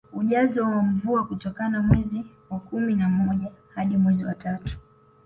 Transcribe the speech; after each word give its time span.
Ujazo 0.13 0.63
wa 0.63 0.81
mvua 0.83 1.25
kutoka 1.27 1.69
mwezi 1.69 2.25
wa 2.49 2.59
kumi 2.59 2.95
na 2.95 3.09
moja 3.09 3.51
hadi 3.75 3.97
mwezi 3.97 4.25
wa 4.25 4.35
tatu 4.35 4.77